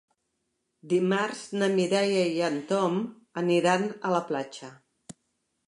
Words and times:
Dimarts 0.93 1.41
na 1.59 1.67
Mireia 1.73 2.23
i 2.37 2.41
en 2.49 2.59
Tom 2.73 2.97
aniran 3.45 3.87
a 4.11 4.15
la 4.17 4.25
platja. 4.33 4.75